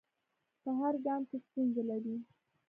په 0.61 0.69
هر 0.79 0.93
ګام 1.05 1.21
کې 1.29 1.37
ستونزې 1.45 1.83
لري. 1.89 2.15